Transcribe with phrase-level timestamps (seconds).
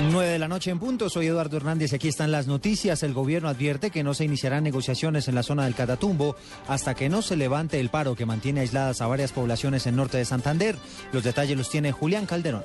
[0.00, 3.02] 9 de la noche en punto, soy Eduardo Hernández aquí están las noticias.
[3.04, 6.36] El gobierno advierte que no se iniciarán negociaciones en la zona del Catatumbo
[6.66, 10.18] hasta que no se levante el paro que mantiene aisladas a varias poblaciones en norte
[10.18, 10.76] de Santander.
[11.12, 12.64] Los detalles los tiene Julián Calderón.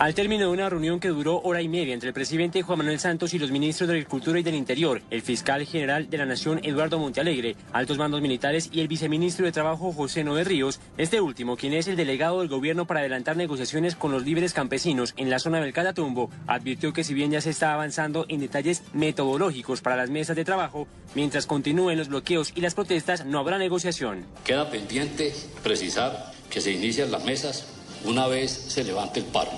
[0.00, 2.98] Al término de una reunión que duró hora y media entre el presidente Juan Manuel
[2.98, 6.58] Santos y los ministros de Agricultura y del Interior, el fiscal general de la Nación
[6.62, 11.58] Eduardo Montealegre, altos mandos militares y el viceministro de Trabajo José Noé Ríos, este último,
[11.58, 15.38] quien es el delegado del gobierno para adelantar negociaciones con los líderes campesinos en la
[15.38, 19.96] zona del Catatumbo, advirtió que si bien ya se está avanzando en detalles metodológicos para
[19.96, 24.24] las mesas de trabajo, mientras continúen los bloqueos y las protestas no habrá negociación.
[24.44, 27.66] Queda pendiente precisar que se inician las mesas
[28.06, 29.50] una vez se levante el paro.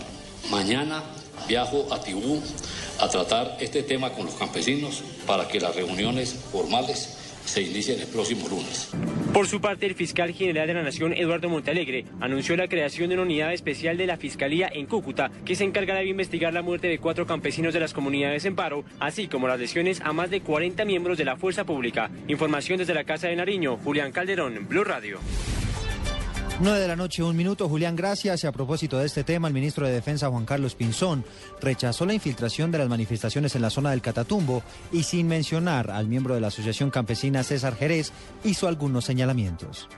[0.51, 1.02] Mañana
[1.48, 2.42] viajo a Tibú
[3.01, 8.06] a tratar este tema con los campesinos para que las reuniones formales se inicien el
[8.06, 8.91] próximo lunes.
[9.32, 13.15] Por su parte, el fiscal general de la Nación, Eduardo Montalegre, anunció la creación de
[13.15, 16.87] una unidad especial de la Fiscalía en Cúcuta que se encargará de investigar la muerte
[16.87, 20.43] de cuatro campesinos de las comunidades en paro, así como las lesiones a más de
[20.43, 22.10] 40 miembros de la fuerza pública.
[22.29, 25.18] Información desde la Casa de Nariño, Julián Calderón, Blue Radio.
[26.63, 27.68] 9 de la noche, un minuto.
[27.68, 28.45] Julián, gracias.
[28.45, 31.24] Y a propósito de este tema, el ministro de Defensa, Juan Carlos Pinzón,
[31.60, 36.07] rechazó la infiltración de las manifestaciones en la zona del Catatumbo y sin mencionar al
[36.07, 38.13] miembro de la Asociación Campesina César Jerez,
[38.45, 39.88] hizo algunos señalamientos.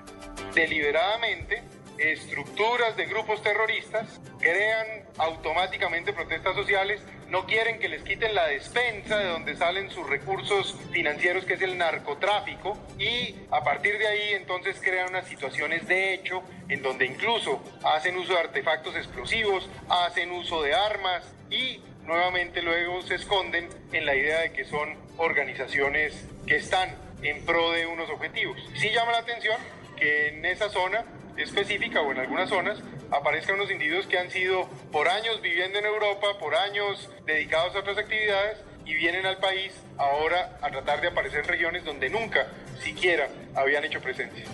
[0.54, 1.62] Deliberadamente
[1.98, 9.18] estructuras de grupos terroristas crean automáticamente protestas sociales, no quieren que les quiten la despensa
[9.18, 14.32] de donde salen sus recursos financieros, que es el narcotráfico, y a partir de ahí
[14.34, 20.30] entonces crean unas situaciones de hecho en donde incluso hacen uso de artefactos explosivos, hacen
[20.32, 26.28] uso de armas y nuevamente luego se esconden en la idea de que son organizaciones
[26.46, 28.58] que están en pro de unos objetivos.
[28.74, 29.56] Sí llama la atención
[29.96, 31.04] que en esa zona
[31.36, 32.78] específica o en algunas zonas
[33.14, 37.80] aparezcan unos individuos que han sido por años viviendo en Europa, por años dedicados a
[37.80, 42.46] otras actividades y vienen al país ahora a tratar de aparecer en regiones donde nunca
[42.82, 44.44] siquiera habían hecho presencia.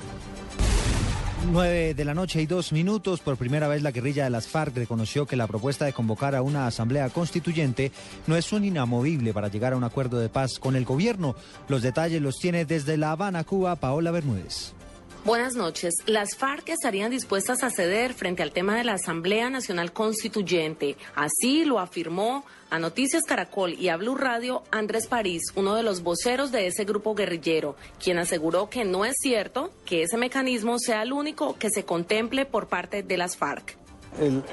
[1.47, 3.21] 9 de la noche y dos minutos.
[3.21, 6.43] Por primera vez la guerrilla de las FARC reconoció que la propuesta de convocar a
[6.43, 7.93] una asamblea constituyente
[8.27, 11.35] no es un inamovible para llegar a un acuerdo de paz con el gobierno.
[11.67, 14.75] Los detalles los tiene desde La Habana, Cuba, Paola Bermúdez.
[15.23, 15.93] Buenas noches.
[16.07, 20.97] Las FARC estarían dispuestas a ceder frente al tema de la Asamblea Nacional Constituyente.
[21.15, 26.03] Así lo afirmó a Noticias Caracol y a Blue Radio Andrés París, uno de los
[26.03, 31.03] voceros de ese grupo guerrillero, quien aseguró que no es cierto que ese mecanismo sea
[31.03, 33.77] el único que se contemple por parte de las FARC.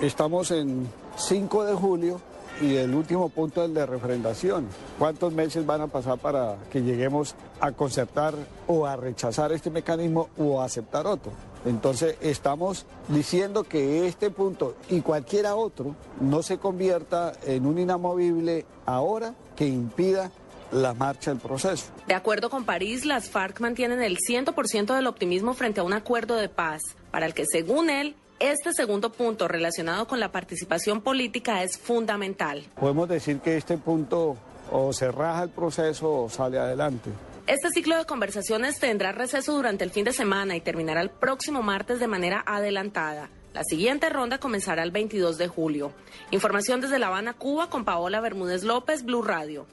[0.01, 2.22] estamos en 5 de julio
[2.62, 4.68] y el último punto es el de refrendación.
[4.97, 8.34] ¿Cuántos meses van a pasar para que lleguemos a concertar
[8.68, 11.31] o a rechazar este mecanismo o a aceptar otro?
[11.66, 18.66] Entonces estamos diciendo que este punto y cualquiera otro no se convierta en un inamovible
[18.85, 20.31] ahora que impida
[20.72, 21.85] la marcha del proceso.
[22.07, 26.35] De acuerdo con París, las FARC mantienen el 100% del optimismo frente a un acuerdo
[26.35, 26.81] de paz,
[27.12, 32.64] para el que según él este segundo punto relacionado con la participación política es fundamental.
[32.80, 34.38] Podemos decir que este punto
[34.72, 37.09] o se raja el proceso o sale adelante.
[37.48, 41.64] Este ciclo de conversaciones tendrá receso durante el fin de semana y terminará el próximo
[41.64, 43.30] martes de manera adelantada.
[43.53, 45.94] La siguiente ronda comenzará el 22 de julio.
[46.31, 49.66] Información desde La Habana, Cuba, con Paola Bermúdez López, Blue Radio.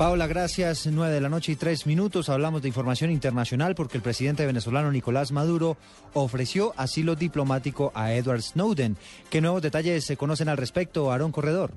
[0.00, 0.86] Paola, gracias.
[0.86, 2.30] Nueve de la noche y tres minutos.
[2.30, 5.76] Hablamos de información internacional porque el presidente venezolano Nicolás Maduro
[6.14, 8.96] ofreció asilo diplomático a Edward Snowden.
[9.28, 11.72] ¿Qué nuevos detalles se conocen al respecto, Aarón Corredor?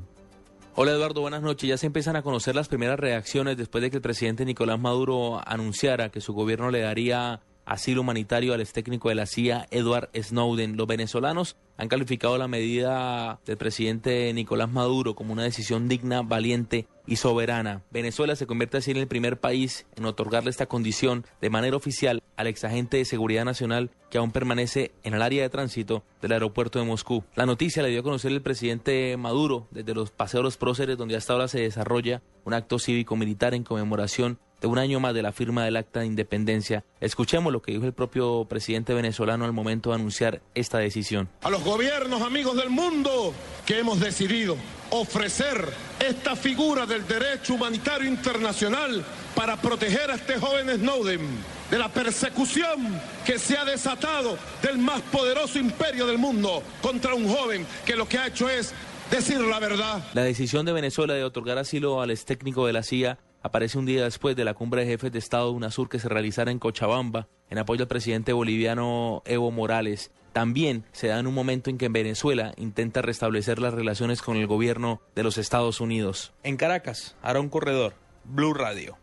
[0.76, 1.68] Hola Eduardo, buenas noches.
[1.68, 5.42] Ya se empiezan a conocer las primeras reacciones después de que el presidente Nicolás Maduro
[5.46, 10.10] anunciara que su gobierno le daría asilo humanitario al ex técnico de la CIA, Edward
[10.16, 10.78] Snowden.
[10.78, 16.88] Los venezolanos han calificado la medida del presidente Nicolás Maduro como una decisión digna, valiente
[17.06, 17.82] y soberana.
[17.92, 22.22] Venezuela se convierte así en el primer país en otorgarle esta condición de manera oficial
[22.38, 26.80] al exagente de seguridad nacional que aún permanece en el área de tránsito del aeropuerto
[26.80, 27.24] de Moscú.
[27.36, 31.34] La noticia la dio a conocer el presidente Maduro desde los paseos próceres donde hasta
[31.34, 35.66] ahora se desarrolla un acto cívico-militar en conmemoración de un año más de la firma
[35.66, 36.86] del acta de independencia.
[37.02, 41.28] Escuchemos lo que dijo el propio presidente venezolano al momento de anunciar esta decisión.
[41.42, 43.34] A los gobiernos amigos del mundo
[43.66, 44.56] que hemos decidido
[44.92, 45.68] ofrecer
[46.00, 49.04] esta figura del derecho humanitario internacional
[49.36, 51.28] para proteger a este joven Snowden
[51.70, 57.28] de la persecución que se ha desatado del más poderoso imperio del mundo contra un
[57.28, 58.74] joven que lo que ha hecho es
[59.12, 60.08] decir la verdad.
[60.14, 63.86] La decisión de Venezuela de otorgar asilo al ex técnico de la CIA aparece un
[63.86, 66.58] día después de la cumbre de jefes de Estado de UNASUR que se realizara en
[66.58, 70.12] Cochabamba en apoyo al presidente boliviano Evo Morales.
[70.32, 74.38] también se da en un momento en que en Venezuela intenta restablecer las relaciones con
[74.38, 76.34] el gobierno de los Estados Unidos.
[76.42, 77.94] En Caracas, Aarón Corredor,
[78.24, 78.98] Blue Radio.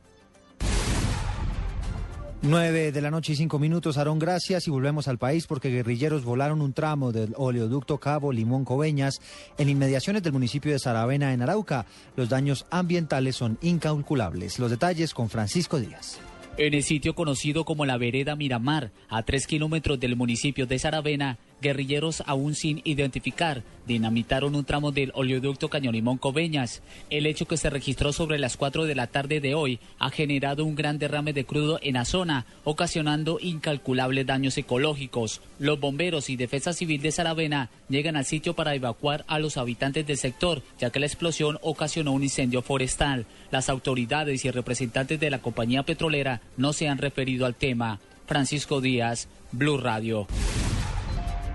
[2.42, 6.24] 9 de la noche y 5 minutos, Aarón, gracias y volvemos al país porque guerrilleros
[6.24, 9.20] volaron un tramo del oleoducto Cabo Limón Coveñas
[9.58, 11.84] en inmediaciones del municipio de Saravena en Arauca.
[12.16, 14.58] Los daños ambientales son incalculables.
[14.58, 16.18] Los detalles con Francisco Díaz.
[16.56, 21.38] En el sitio conocido como la Vereda Miramar, a tres kilómetros del municipio de Saravena,
[21.60, 26.80] guerrilleros aún sin identificar dinamitaron un tramo del oleoducto Cañolimón Coveñas.
[27.10, 30.64] El hecho que se registró sobre las 4 de la tarde de hoy ha generado
[30.64, 35.40] un gran derrame de crudo en la zona, ocasionando incalculables daños ecológicos.
[35.58, 40.06] Los bomberos y defensa civil de Saravena llegan al sitio para evacuar a los habitantes
[40.06, 43.26] del sector, ya que la explosión ocasionó un incendio forestal.
[43.50, 47.98] Las autoridades y representantes de la compañía petrolera no se han referido al tema.
[48.26, 50.28] Francisco Díaz, Blue Radio.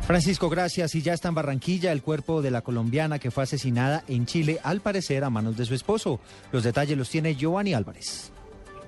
[0.06, 0.94] Francisco, gracias.
[0.94, 4.60] Y ya está en Barranquilla el cuerpo de la colombiana que fue asesinada en Chile,
[4.62, 6.20] al parecer a manos de su esposo.
[6.52, 8.32] Los detalles los tiene Giovanni Álvarez.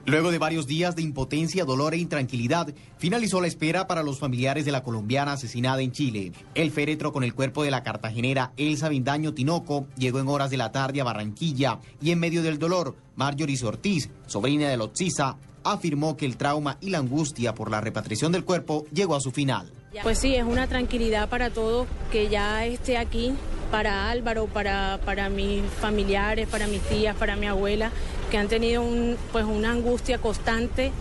[0.07, 4.63] Luego de varios días de impotencia, dolor e intranquilidad, finalizó la espera para los familiares
[4.63, 6.31] de la colombiana asesinada en Chile.
[6.55, 10.55] El féretro con el cuerpo de la cartagenera Elsa Vindaño Tinoco llegó en horas de
[10.55, 16.15] la tarde a Barranquilla y en medio del dolor, Marjorie Ortiz, sobrina de Lotzisa, afirmó
[16.15, 19.69] que el trauma y la angustia por la repatriación del cuerpo llegó a su final.
[20.03, 23.33] Pues sí, es una tranquilidad para todos que ya esté aquí,
[23.71, 27.91] para Álvaro, para, para mis familiares, para mis tías, para mi abuela,
[28.31, 30.91] que han tenido un, pues una angustia constante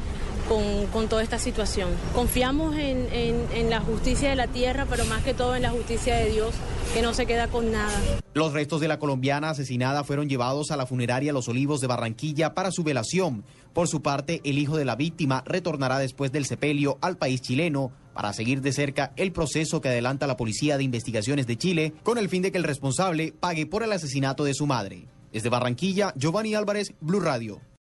[0.93, 1.91] con, toda esta situación.
[2.15, 6.15] Confiamos en, en, la justicia de la tierra, pero más que todo en la justicia
[6.17, 6.55] de Dios,
[6.95, 7.99] que no se queda con nada.
[8.35, 12.55] Los restos de la colombiana asesinada fueron llevados a la funeraria Los Olivos de Barranquilla
[12.55, 13.45] para su velación.
[13.73, 17.93] Por su parte, el hijo de la víctima retornará después del sepelio al país chileno
[18.17, 22.17] para seguir de cerca el proceso que adelanta la Policía de Investigaciones de Chile con
[22.17, 25.05] el fin de que el responsable pague por el asesinato de su madre.
[25.35, 27.61] Desde Barranquilla, Giovanni Álvarez, Blue Radio.